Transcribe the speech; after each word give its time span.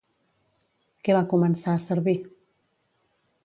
Què 1.03 1.15
va 1.17 1.21
començar 1.35 1.77
a 1.77 1.85
servir? 1.87 2.17